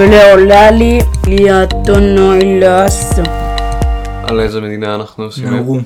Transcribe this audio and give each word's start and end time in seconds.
ולעולה 0.00 0.70
לי 0.70 0.98
ליאטונו 1.26 2.34
אילאסו. 2.34 3.22
על 4.22 4.40
איזה 4.40 4.60
מדינה 4.60 4.94
אנחנו 4.94 5.24
עושים? 5.24 5.48
נאורו. 5.54 5.80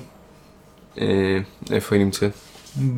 אה, 1.01 1.39
איפה 1.71 1.95
היא 1.95 2.05
נמצאת? 2.05 2.31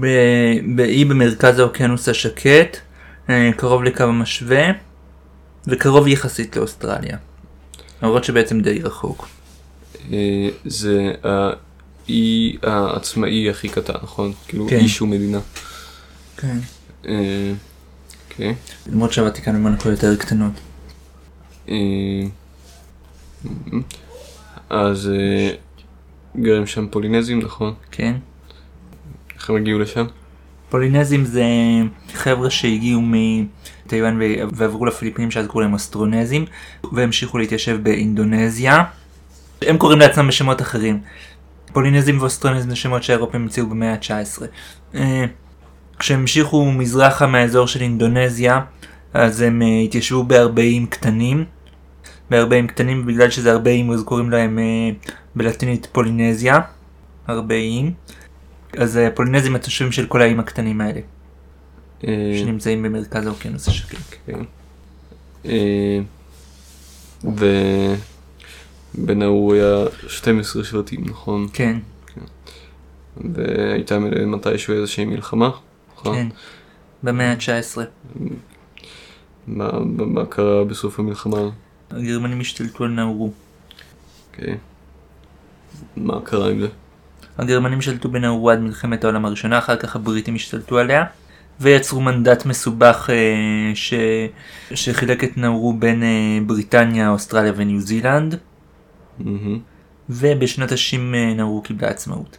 ב- 0.01 0.77
באי 0.77 1.05
במרכז 1.05 1.59
האוקיינוס 1.59 2.09
השקט, 2.09 2.77
אה, 3.31 3.51
קרוב 3.57 3.85
לקו 3.85 4.03
המשווה, 4.05 4.65
וקרוב 5.67 6.09
יחסית 6.09 6.57
לאוסטרליה. 6.57 7.17
למרות 8.03 8.25
שבעצם 8.25 8.61
די 8.61 8.83
רחוק. 8.83 9.29
אה, 10.13 10.49
זה 10.65 11.13
האי 11.23 12.57
העצמאי 12.63 13.51
הכי 13.51 13.69
קטן, 13.69 13.95
נכון? 14.03 14.33
כאילו 14.49 14.67
כן. 14.69 14.77
אי 14.77 14.89
שהוא 14.89 15.09
מדינה. 15.09 15.39
כן. 16.37 16.57
אוקיי. 18.31 18.55
למרות 18.87 19.13
שהוותיקן 19.13 19.57
ומונקו 19.57 19.89
יותר 19.89 20.17
קטנות. 20.17 20.53
אה, 21.69 22.27
אז 24.71 25.11
אה, 25.15 25.51
גרים 26.37 26.67
שם 26.67 26.87
פולינזים, 26.91 27.39
נכון? 27.39 27.75
כן. 27.91 28.15
איך 29.35 29.51
הם 29.51 29.57
הגיעו 29.57 29.79
לשם? 29.79 30.07
פולינזים 30.69 31.25
זה 31.25 31.45
חבר'ה 32.15 32.51
שהגיעו 32.51 33.03
מטיוואן 33.03 34.21
ועברו 34.53 34.87
לפיליפינים 34.87 35.31
שאז 35.31 35.47
קראו 35.47 35.61
להם 35.61 35.73
אוסטרונזים 35.73 36.45
והמשיכו 36.93 37.39
להתיישב 37.39 37.79
באינדונזיה. 37.83 38.85
הם 39.63 39.79
קוראים 39.79 39.99
לעצמם 39.99 40.29
בשמות 40.29 40.63
אחרים. 40.63 41.01
פולינזים 41.73 42.21
ואוסטרונזים 42.21 42.71
זה 42.71 42.77
שמות 42.77 43.03
שהאירופים 43.03 43.43
המציאו 43.43 43.67
במאה 43.67 43.93
ה-19. 43.93 44.43
אה, 44.95 45.25
כשהם 45.99 46.21
המשיכו 46.21 46.73
מזרחה 46.73 47.27
מהאזור 47.27 47.67
של 47.67 47.83
אינדונזיה 47.83 48.61
אז 49.15 49.41
הם 49.41 49.63
התיישבו 49.85 50.25
בהרבה 50.25 50.63
איים 50.63 50.87
קטנים. 50.87 51.45
בהרבה 52.31 52.57
איים 52.57 52.67
קטנים 52.67 53.07
בגלל 53.07 53.31
שזה 53.31 53.53
הרבה 53.53 53.71
איים 53.71 53.91
אז 53.91 54.03
קוראים 54.03 54.31
להם 54.31 54.59
אה, 54.59 54.65
בלטינית 55.35 55.87
פולינזיה. 55.93 56.59
הרבה 57.27 57.55
איים. 57.55 57.93
אז 58.79 58.97
אה, 58.97 59.11
פולינזים 59.11 59.55
התושבים 59.55 59.93
של 59.93 60.07
כל 60.07 60.23
האיים 60.23 60.41
הקטנים 60.41 60.81
האלה 60.81 61.01
אה, 62.05 62.37
שנמצאים 62.41 62.83
במרכז 62.83 63.27
האוקיינוס 63.27 63.69
השקט. 63.69 63.99
כן. 64.27 64.41
ובנאור 68.95 69.53
היה 69.55 69.77
12 70.09 70.65
שבטים, 70.65 71.05
נכון? 71.07 71.47
כן, 71.53 71.79
והייתה 73.17 73.99
מ- 73.99 74.31
מתישהו 74.33 74.75
איזושהי 74.75 75.05
מלחמה, 75.05 75.51
נכון? 75.97 76.15
כן. 76.17 76.29
במאה 77.03 77.33
ה-19 77.33 77.79
מה, 79.47 79.71
מה- 79.81 80.05
מה 80.07 80.27
קרה 80.27 80.65
בסוף 80.65 80.99
המלחמה? 81.01 81.49
הגרמנים 81.91 82.41
השתלטו 82.41 82.85
על 82.85 82.91
נאורו. 82.91 83.33
אוקיי. 84.31 84.57
מה 85.97 86.21
קרה 86.25 86.51
עם 86.51 86.61
זה? 86.61 86.69
הגרמנים 87.39 87.81
שלטו 87.81 88.09
בנאורו 88.09 88.51
עד 88.51 88.61
מלחמת 88.61 89.05
העולם 89.05 89.25
הראשונה, 89.25 89.59
אחר 89.59 89.77
כך 89.77 89.97
הבריטים 89.97 90.35
השתלטו 90.35 90.79
עליה, 90.79 91.05
ויצרו 91.61 92.01
מנדט 92.01 92.47
מסובך 92.47 93.11
אה, 93.13 93.75
ש... 93.75 93.95
שחילק 94.75 95.25
את 95.25 95.37
נאורו 95.37 95.73
בין 95.73 96.03
אה, 96.03 96.39
בריטניה, 96.47 97.11
אוסטרליה 97.11 97.53
וניו 97.57 97.81
זילנד, 97.81 98.39
מהמם. 99.19 99.59
ובשנות 100.11 100.73
ה-60 100.73 101.15
אה, 101.15 101.35
נאורו 101.35 101.63
קיבלה 101.63 101.89
עצמאות. 101.89 102.39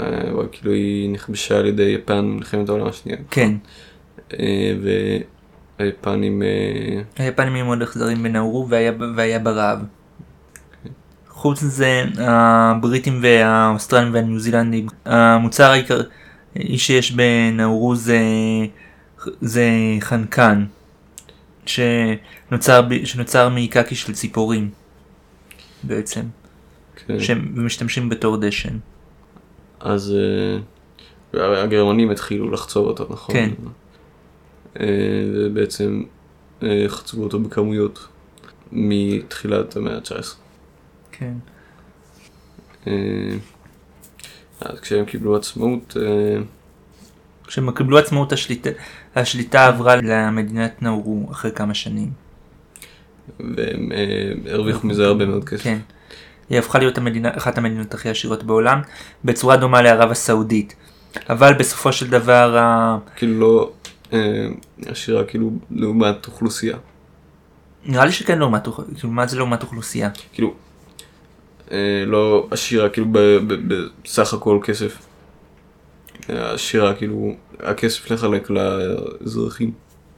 אה, 0.00 0.04
כאילו 0.52 0.72
היא 0.72 1.10
נכבשה 1.10 1.58
על 1.58 1.66
ידי 1.66 1.82
יפן 1.82 2.20
במלחמת 2.20 2.68
העולם 2.68 2.86
השנייה. 2.86 3.18
כן, 3.30 3.54
והיפנים, 5.80 6.42
אה, 6.42 7.02
היפנים 7.16 7.54
היו 7.54 7.64
מאוד 7.64 7.82
אכזרים 7.82 8.22
בנאורו 8.22 8.68
והיה, 8.68 8.92
והיה 9.16 9.38
ברעב. 9.38 9.78
חוץ 11.28 11.62
מזה, 11.62 12.04
הבריטים 12.18 13.20
והאוסטרלים 13.22 14.14
והניו 14.14 14.38
זילנדים, 14.38 14.86
המוצר 15.04 15.70
העיקרי 15.70 16.02
שיש 16.76 17.12
בנאורו 17.12 17.96
זה, 17.96 18.20
זה 19.40 19.70
חנקן, 20.00 20.64
שנוצר, 21.66 22.82
שנוצר 23.04 23.48
מקקי 23.48 23.94
של 23.94 24.12
ציפורים 24.12 24.70
בעצם, 25.82 26.22
כן. 27.06 27.20
שהם 27.20 27.66
משתמשים 27.66 28.08
בתור 28.08 28.36
דשן. 28.36 28.78
אז 29.80 30.14
אה, 31.34 31.62
הגרמנים 31.62 32.10
התחילו 32.10 32.50
לחצוב 32.50 32.86
אותו, 32.86 33.06
נכון? 33.10 33.34
כן. 33.34 33.50
אה, 34.80 34.86
ובעצם 35.34 36.02
אה, 36.62 36.84
חצבו 36.88 37.22
אותו 37.22 37.40
בכמויות 37.40 38.06
מתחילת 38.72 39.76
המאה 39.76 39.94
ה-19. 39.94 40.24
כן. 41.12 41.32
אה, 42.86 42.92
אז 44.60 44.80
כשהם 44.80 45.04
קיבלו 45.04 45.36
עצמאות, 45.36 45.96
כשהם 47.46 47.70
קיבלו 47.70 47.98
עצמאות 47.98 48.32
השליטה, 48.32 48.70
השליטה 49.16 49.66
עברה 49.66 49.96
למדינת 49.96 50.82
נאורו 50.82 51.28
אחרי 51.32 51.52
כמה 51.52 51.74
שנים. 51.74 52.10
והם 53.40 53.92
הרוויחו 54.50 54.86
מזה 54.86 55.06
הרבה 55.06 55.26
מאוד 55.26 55.44
כסף. 55.44 55.64
כן. 55.64 55.78
היא 56.50 56.58
הפכה 56.58 56.78
להיות 56.78 56.98
המדינה, 56.98 57.30
אחת 57.36 57.58
המדינות 57.58 57.94
הכי 57.94 58.08
עשירות 58.08 58.44
בעולם, 58.44 58.80
בצורה 59.24 59.56
דומה 59.56 59.82
לערב 59.82 60.10
הסעודית. 60.10 60.74
אבל 61.30 61.54
בסופו 61.54 61.92
של 61.92 62.10
דבר, 62.10 62.58
כאילו 63.16 63.40
לא 63.40 63.70
עשירה 64.86 65.24
כאילו 65.24 65.50
לעומת 65.70 66.26
אוכלוסייה. 66.26 66.76
נראה 67.84 68.04
לי 68.04 68.12
שכן 68.12 68.38
לעומת, 68.38 68.66
אוכ- 68.66 68.94
כאילו 68.96 69.10
מה 69.10 69.26
זה 69.26 69.36
לעומת 69.36 69.62
אוכלוסייה? 69.62 70.10
כאילו, 70.32 70.54
אה, 71.70 71.76
לא 72.06 72.48
עשירה 72.50 72.88
כאילו 72.88 73.06
ב- 73.12 73.18
ב- 73.18 73.74
בסך 74.04 74.34
הכל 74.34 74.58
כסף. 74.62 74.98
אה, 76.30 76.52
עשירה 76.52 76.94
כאילו, 76.94 77.32
הכסף 77.60 78.10
לחלק 78.10 78.50
לאזרחים. 78.50 79.72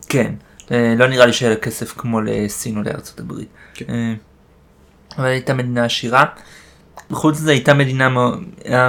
כן. 0.08 0.34
אה, 0.70 0.94
לא 0.98 1.06
נראה 1.08 1.26
לי 1.26 1.32
שהיה 1.32 1.56
כסף 1.56 1.92
כמו 1.98 2.20
לסין 2.20 2.76
או 2.76 2.82
לארצות 2.82 3.20
הברית. 3.20 3.48
כן. 3.74 3.84
אה, 3.88 4.14
אבל 5.18 5.26
הייתה 5.26 5.54
מדינה 5.54 5.84
עשירה. 5.84 6.24
חוץ 7.12 7.34
מזה 7.40 7.50
הייתה 7.50 7.74
מדינה 7.74 8.08
מאוד, 8.08 8.42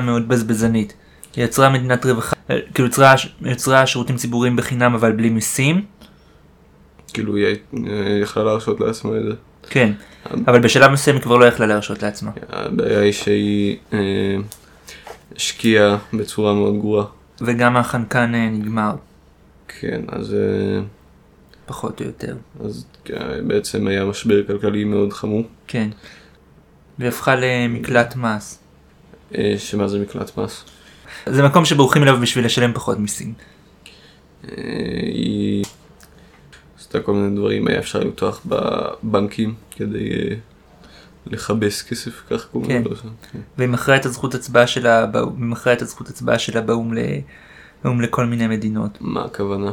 מאוד 0.03 0.27
בזבזנית. 0.27 0.93
יצרה 1.38 1.69
מדינת 1.69 2.05
רווחה, 2.05 2.35
אה, 2.49 2.59
כאילו 2.73 2.88
יצרה, 2.88 3.16
יצרה 3.41 3.88
שירותים 3.88 4.16
ציבוריים 4.16 4.55
בחינם 4.55 4.94
אבל 4.94 5.11
בלי 5.11 5.29
מיסים. 5.29 5.85
כאילו 7.13 7.35
היא 7.35 7.45
אה, 7.45 8.19
יכלה 8.21 8.44
להרשות 8.44 8.79
לעצמה 8.79 9.17
את 9.17 9.23
זה. 9.23 9.33
כן. 9.69 9.91
אבל 10.47 10.59
בשלב 10.59 10.91
מסוים 10.91 11.16
היא 11.16 11.23
כבר 11.23 11.38
לא 11.38 11.45
יכלה 11.45 11.66
להרשות 11.66 12.03
לעצמה. 12.03 12.31
הבעיה 12.49 12.99
היא 12.99 13.11
שהיא 13.11 13.77
אה, 13.94 13.99
השקיעה 15.35 15.97
בצורה 16.13 16.53
מאוד 16.53 16.79
גרועה. 16.79 17.05
וגם 17.41 17.77
החנקן 17.77 18.35
אה, 18.35 18.50
נגמר, 18.50 18.95
כן, 19.79 20.01
אז, 20.07 20.33
אה, 20.33 20.81
פחות 21.65 22.01
או 22.01 22.05
יותר. 22.05 22.35
אז 22.65 22.85
אה, 23.13 23.41
בעצם 23.47 23.88
היה 23.88 24.05
משבר 24.05 24.47
כלכלי 24.47 24.83
מאוד 24.83 25.13
חמור. 25.13 25.44
כן. 25.67 25.89
והיא 27.00 27.09
הפכה 27.09 27.35
למקלט 27.35 28.15
מס. 28.15 28.59
אה, 29.38 29.55
שמה 29.57 29.88
זה 29.88 30.00
מקלט 30.00 30.38
מס? 30.38 30.65
זה 31.25 31.44
מקום 31.44 31.66
שבורחים 31.66 32.03
אליו 32.03 32.18
בשביל 32.22 32.46
לשלם 32.46 32.74
פחות 32.74 33.00
מיסים. 33.00 33.34
אה, 34.47 34.53
היא 35.01 35.66
עשתה 36.79 37.00
כל 37.00 37.13
מיני 37.13 37.35
דברים, 37.35 37.68
היה 37.68 37.79
אפשר 37.79 38.00
לפתוח 38.00 38.46
בבנקים 38.46 39.53
כדי 39.72 40.12
אה, 40.12 40.35
לכבס 41.25 41.81
כסף, 41.81 42.22
כך 42.29 42.46
קוראים 42.46 42.84
כן. 42.84 42.91
לזה. 42.91 43.01
כן. 43.31 43.40
והיא 43.57 43.69
מכרה 43.69 43.96
את 43.96 44.06
הזכות 44.06 44.35
הצבעה 44.35 44.68
שלה, 44.68 45.06
מכרה 45.38 45.74
את 45.74 45.81
הזכות 45.81 46.09
הצבעה 46.09 46.40
שלה 46.40 46.62
באו"ם 46.62 46.94
ל... 46.94 47.00
באו"ם 47.84 48.01
לכל 48.01 48.25
מיני 48.25 48.47
מדינות. 48.47 48.97
מה 49.01 49.25
הכוונה? 49.25 49.72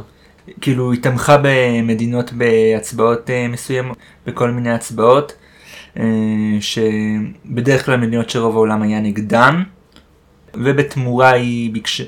כאילו 0.61 0.91
היא 0.91 1.01
תמכה 1.01 1.37
במדינות 1.41 2.33
בהצבעות 2.33 3.29
אה, 3.29 3.47
מסוימות, 3.47 3.97
בכל 4.25 4.51
מיני 4.51 4.71
הצבעות, 4.71 5.33
אה, 5.97 6.03
שבדרך 6.59 7.85
כלל 7.85 7.97
מדינות 7.97 8.29
שרוב 8.29 8.55
העולם 8.55 8.81
היה 8.81 8.99
נגדן, 8.99 9.63
ובתמורה 10.53 11.31
היא 11.31 11.73
ביקשה, 11.73 12.03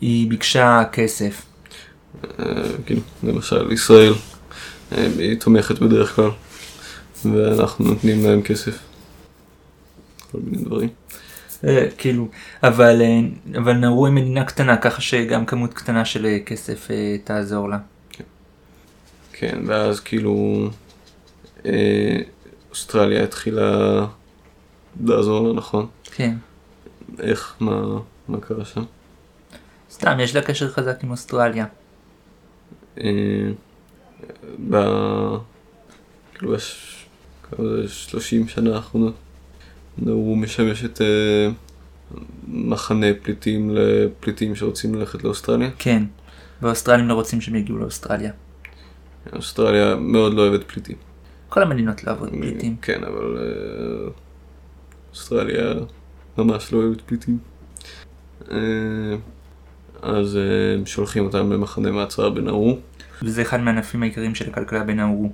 היא 0.00 0.30
ביקשה 0.30 0.82
כסף. 0.92 1.42
כאילו, 2.86 3.00
למשל 3.22 3.72
ישראל, 3.72 4.12
אה, 4.92 5.06
היא 5.18 5.40
תומכת 5.40 5.78
בדרך 5.78 6.16
כלל, 6.16 6.30
ואנחנו 7.24 7.84
נותנים 7.84 8.24
להם 8.24 8.42
כסף. 8.42 8.78
כל 10.32 10.38
מיני 10.44 10.64
דברים. 10.64 10.88
אה, 11.64 11.86
כאילו, 11.98 12.28
אבל, 12.62 13.02
אבל 13.58 13.72
נאורו 13.72 14.06
היא 14.06 14.14
מדינה 14.14 14.44
קטנה, 14.44 14.76
ככה 14.76 15.00
שגם 15.00 15.46
כמות 15.46 15.74
קטנה 15.74 16.04
של 16.04 16.26
כסף 16.46 16.88
תעזור 17.24 17.68
לה. 17.68 17.78
כן, 19.32 19.58
ואז 19.66 20.00
כאילו 20.00 20.68
אוסטרליה 22.70 23.24
התחילה 23.24 24.00
לעזור 25.04 25.48
לה, 25.48 25.54
נכון? 25.54 25.86
כן. 26.14 26.34
איך, 27.18 27.54
מה, 27.60 27.98
מה 28.28 28.40
קרה 28.40 28.64
שם? 28.64 28.82
סתם, 29.90 30.20
יש 30.20 30.36
לה 30.36 30.42
קשר 30.42 30.68
חזק 30.68 31.04
עם 31.04 31.10
אוסטרליה. 31.10 31.66
אה, 32.98 33.50
ב... 34.70 34.76
כאילו 36.34 36.54
יש 36.54 36.96
כמה 37.42 37.64
30 37.86 38.48
שנה 38.48 38.76
האחרונות. 38.76 39.14
נאורו 39.98 40.36
משמשת 40.36 41.00
אה, 41.00 41.48
מחנה 42.48 43.06
פליטים 43.22 43.70
לפליטים 43.74 44.54
שרוצים 44.54 44.94
ללכת 44.94 45.24
לאוסטרליה. 45.24 45.70
כן. 45.78 46.02
והאוסטרלים 46.62 47.08
לא 47.08 47.14
רוצים 47.14 47.40
שהם 47.40 47.54
יגיעו 47.54 47.78
לאוסטרליה. 47.78 48.32
אוסטרליה 49.32 49.96
מאוד 49.96 50.34
לא 50.34 50.42
אוהבת 50.42 50.64
פליטים. 50.64 50.96
כל 51.48 51.62
המדינות 51.62 52.04
לא 52.04 52.10
אוהבות 52.10 52.30
פליטים. 52.30 52.76
כן, 52.82 53.04
אבל 53.04 53.38
אה, 53.38 54.10
אוסטרליה 55.10 55.74
ממש 56.38 56.72
לא 56.72 56.78
אוהבת 56.78 57.00
פליטים. 57.00 57.38
אה, 58.50 58.56
אז 60.02 60.36
אה, 60.36 60.74
הם 60.74 60.86
שולחים 60.86 61.24
אותם 61.24 61.52
למחנה 61.52 61.90
מעצר 61.90 62.30
בנאורו. 62.30 62.78
וזה 63.22 63.42
אחד 63.42 63.60
מהענפים 63.60 64.02
העיקריים 64.02 64.34
של 64.34 64.50
הכלכלה 64.50 64.84
בנאורו. 64.84 65.32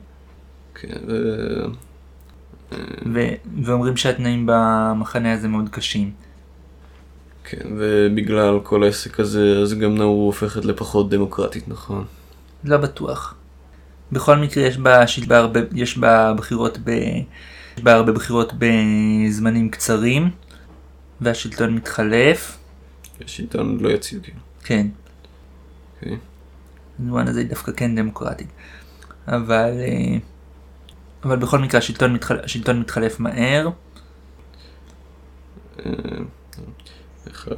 כן, 0.74 0.96
ו... 1.08 1.12
אה, 2.72 2.78
ו- 3.12 3.34
ואומרים 3.62 3.96
שהתנאים 3.96 4.46
במחנה 4.46 5.32
הזה 5.32 5.48
מאוד 5.48 5.68
קשים. 5.68 6.10
כן, 7.44 7.68
ובגלל 7.76 8.60
כל 8.62 8.84
העסק 8.84 9.20
הזה, 9.20 9.58
אז 9.62 9.74
גם 9.74 9.94
נאורו 9.94 10.26
הופכת 10.26 10.64
לפחות 10.64 11.10
דמוקרטית, 11.10 11.68
נכון? 11.68 12.04
לא 12.64 12.76
בטוח. 12.76 13.34
בכל 14.12 14.36
מקרה 14.36 14.64
יש 14.64 14.78
בה, 14.78 15.02
יש 15.04 15.26
בה, 15.26 15.38
הרבה, 15.38 15.60
יש 15.74 15.98
בה 15.98 16.34
בחירות 16.34 16.78
ב... 16.84 16.90
יש 17.76 17.82
בה 17.82 17.94
הרבה 17.94 18.12
בחירות 18.12 18.52
בזמנים 18.58 19.70
קצרים, 19.70 20.30
והשלטון 21.20 21.74
מתחלף. 21.74 22.58
השלטון 23.24 23.78
לא 23.80 23.88
יציב, 23.88 24.22
כאילו. 24.22 24.38
כן, 24.64 24.86
אוקיי. 25.96 26.16
במובן 26.98 27.28
הזה 27.28 27.40
היא 27.40 27.48
דווקא 27.48 27.72
כן 27.72 27.96
דמוקרטית. 27.96 28.48
אבל, 29.28 29.70
אה, 29.80 30.16
אבל 31.24 31.36
בכל 31.36 31.58
מקרה 31.58 31.78
השלטון, 31.78 32.14
מתחל... 32.14 32.40
השלטון 32.40 32.80
מתחלף 32.80 33.20
מהר. 33.20 33.68
אה, 35.78 35.92
איך 37.26 37.48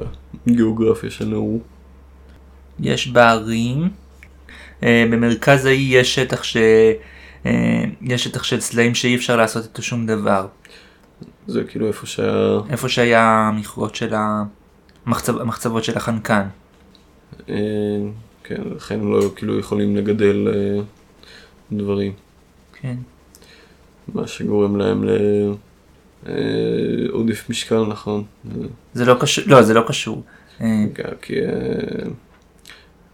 הגיאוגרפיה 0.47 1.11
של 1.11 1.25
נאורו? 1.25 1.59
יש 2.79 3.07
בה 3.07 3.29
ערים. 3.29 3.89
אה, 4.83 5.05
במרכז 5.11 5.65
האי 5.65 5.87
יש 5.91 6.15
שטח 6.15 6.43
ש... 6.43 6.57
יש 8.01 8.23
שטח 8.23 8.43
של 8.43 8.59
סלעים 8.59 8.95
שאי 8.95 9.15
אפשר 9.15 9.35
לעשות 9.35 9.63
איתו 9.63 9.81
שום 9.81 10.05
דבר. 10.05 10.47
זה 11.49 11.63
כאילו 11.63 11.87
איפה 11.87 12.05
שה... 12.05 12.57
איפה 12.69 12.89
שהיה 12.89 13.23
המכרות 13.23 13.95
של 13.95 14.13
המחצב... 15.05 15.37
המחצבות 15.37 15.83
של 15.83 15.97
החנקן. 15.97 16.47
אה, 17.49 17.55
כן, 18.43 18.61
לכן 18.75 18.99
הם 18.99 19.11
לא 19.11 19.21
כאילו 19.35 19.59
יכולים 19.59 19.95
לגדל 19.95 20.47
אה, 20.47 20.81
דברים. 21.71 22.11
כן. 22.81 22.95
מה 24.13 24.27
שגורם 24.27 24.75
להם 24.75 25.03
לעודף 26.25 27.49
משקל, 27.49 27.85
נכון? 27.85 28.23
אה, 28.45 28.67
זה 28.93 29.05
לא 29.05 29.15
קשור, 29.19 29.43
לא 29.47 29.61
זה 29.61 29.73
לא 29.73 29.83
קשור. 29.87 30.23
אה, 30.61 30.85
כי 31.21 31.41
אה, 31.41 32.09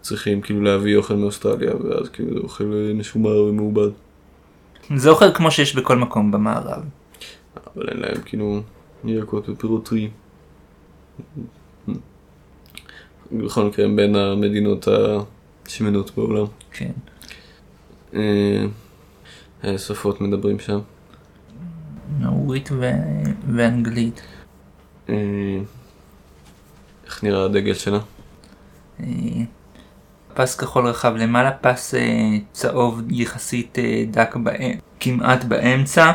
צריכים 0.00 0.40
כאילו 0.40 0.62
להביא 0.62 0.96
אוכל 0.96 1.14
מאוסטרליה, 1.14 1.72
ואז 1.76 2.08
כאילו 2.08 2.34
זה 2.34 2.40
אוכל 2.40 2.64
אה, 2.64 2.94
משומר 2.94 3.42
ומעובד. 3.42 3.90
זה 4.96 5.10
אוכל 5.10 5.34
כמו 5.34 5.50
שיש 5.50 5.74
בכל 5.74 5.96
מקום 5.96 6.32
במערב. 6.32 6.82
אבל 7.56 7.88
אין 7.88 8.00
להם 8.00 8.22
כאילו 8.24 8.60
ירקות 9.04 9.48
ופירות 9.48 9.86
טריים. 9.86 10.10
בכל 13.32 13.64
מקרה 13.64 13.84
הם 13.84 13.96
בין 13.96 14.16
המדינות 14.16 14.88
השמנות 15.66 16.10
בעולם. 16.16 16.46
כן. 16.70 16.92
אה, 18.14 18.64
איזה 19.62 19.78
שפות 19.78 20.20
מדברים 20.20 20.58
שם? 20.58 20.78
נאורית. 22.20 22.68
ואנגלית. 23.54 24.20
אה, 25.08 25.14
איך 27.06 27.24
נראה 27.24 27.44
הדגל 27.44 27.74
שלה? 27.74 27.98
אה, 29.00 29.06
פס 30.34 30.56
כחול 30.56 30.86
רחב 30.86 31.16
למעלה, 31.16 31.50
פס 31.52 31.94
אה, 31.94 32.38
צהוב 32.52 33.02
יחסית 33.10 33.78
אה, 33.78 34.04
דק 34.10 34.34
כמעט 35.00 35.44
באמצע, 35.44 36.12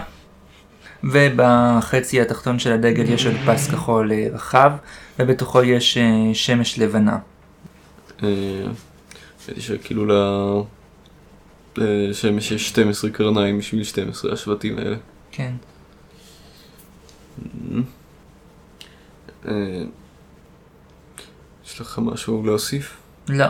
ובחצי 1.03 2.21
התחתון 2.21 2.59
של 2.59 2.71
הדגל 2.71 3.09
יש 3.09 3.25
עוד 3.25 3.35
פס 3.47 3.67
כחול 3.67 4.11
אה, 4.11 4.27
רחב, 4.33 4.71
ובתוכו 5.19 5.63
יש 5.63 5.97
אה, 5.97 6.33
שמש 6.33 6.79
לבנה. 6.79 7.17
אה, 8.23 8.29
ראיתי 9.47 9.61
שכאילו 9.61 10.05
לשמש 11.77 12.51
יש 12.51 12.67
12 12.69 13.09
קרניים 13.09 13.59
בשביל 13.59 13.83
12 13.83 14.33
השבטים 14.33 14.77
האלה. 14.77 14.95
כן. 15.31 15.51
יש 21.65 21.81
לך 21.81 21.99
משהו 22.03 22.45
להוסיף? 22.45 22.97
לא. 23.29 23.45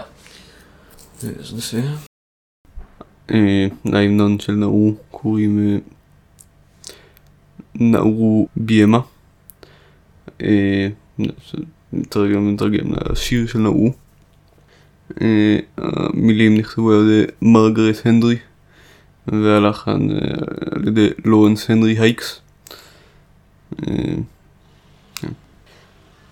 אז 1.40 1.54
נסיים. 1.58 1.96
להמנון 3.86 4.40
של 4.40 4.54
נאורו 4.54 4.96
קוראים 5.12 5.82
אה, 7.82 7.86
נאורו 7.86 8.48
ביאמה. 8.56 9.00
אה, 10.44 10.88
נתרגם 11.94 12.56
לשיר 13.10 13.48
של 13.48 13.60
נאורו. 13.60 13.92
אה, 15.22 15.58
המילים 15.78 16.58
נכתבו 16.58 16.92
על 16.92 17.10
ידי 17.10 17.32
מרגרט 17.42 18.06
הנדרי 18.06 18.38
והלחן 19.28 20.12
אה, 20.12 20.18
על 20.76 20.88
ידי 20.88 21.08
לורנס 21.26 21.70
הנרי 21.70 22.00
הייקס. 22.00 22.42
כן. 25.16 25.30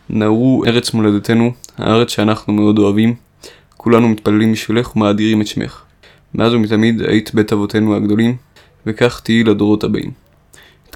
נאורו 0.10 0.66
ארץ 0.66 0.94
מולדתנו, 0.94 1.52
הארץ 1.78 2.10
שאנחנו 2.10 2.54
מאוד 2.54 2.80
אוהבים. 2.80 3.16
כולנו 3.78 4.10
מתפללים 4.10 4.52
בשבילך 4.52 4.96
ומאדירים 4.96 5.42
את 5.42 5.48
שמך. 5.48 5.82
מאז 6.34 6.54
ומתמיד 6.54 7.02
היית 7.02 7.34
בית 7.34 7.54
אבותינו 7.54 7.96
הגדולים, 7.96 8.38
וכך 8.86 9.22
תהיי 9.24 9.44
לדורות 9.44 9.84
הבאים. 9.84 10.12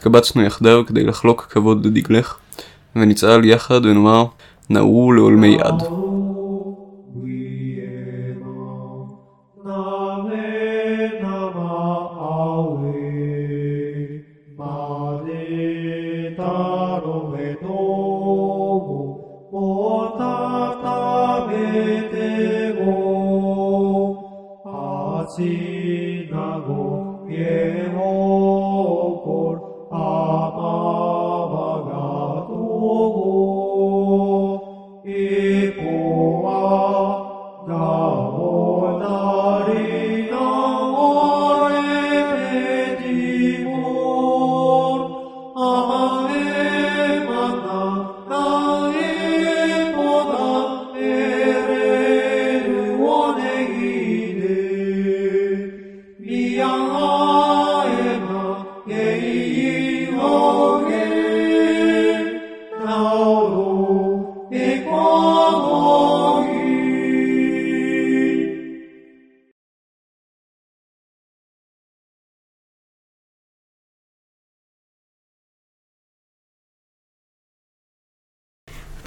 התקבצנו 0.04 0.42
יחדיו 0.44 0.84
כדי 0.88 1.04
לחלוק 1.04 1.48
כבוד 1.50 1.86
לדגלך, 1.86 2.36
ונצעל 2.96 3.46
יחד 3.46 3.86
ונאמר, 3.86 4.26
נאורו 4.70 5.12
לעולמי 5.12 5.58
עד. 5.62 5.84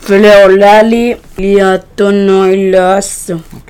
Φλεολάλι 0.07 1.17
για 1.37 1.85
τον 1.95 2.25
νόηλό 2.25 3.01
σου. 3.01 3.45